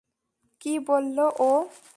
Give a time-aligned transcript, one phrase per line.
[0.61, 1.51] কি বললো ও?